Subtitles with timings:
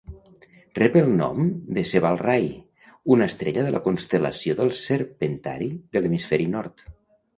[0.77, 2.49] Rep el nom per Cebalrai,
[3.17, 6.87] una estrella de la constel·lació del Serpentari de l'hemisferi nord.